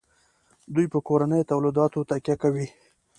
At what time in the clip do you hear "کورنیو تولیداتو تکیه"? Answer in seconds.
1.07-2.35